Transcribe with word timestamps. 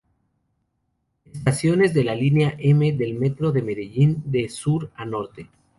Estaciones 1.25 1.93
de 1.93 2.03
la 2.03 2.15
Línea 2.15 2.55
M 2.57 2.91
del 2.93 3.13
Metro 3.13 3.51
de 3.51 3.61
Medellín 3.61 4.23
de 4.25 4.49
sur 4.49 4.89
a 4.95 5.05
norte. 5.05 5.47